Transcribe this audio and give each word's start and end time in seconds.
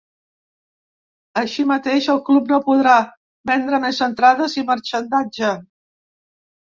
Així 1.41 1.65
mateix, 1.71 2.07
el 2.13 2.21
club 2.29 2.49
no 2.53 2.57
podrà 2.69 2.93
vendre 3.49 3.81
més 3.83 3.99
entrades 4.07 4.57
i 4.57 4.65
marxandatge. 4.71 5.53